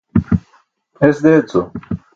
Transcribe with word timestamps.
Es 1.09 1.21
deeco. 1.21 1.71